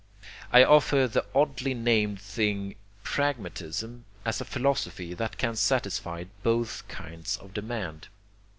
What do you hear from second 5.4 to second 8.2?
satisfy both kinds of demand.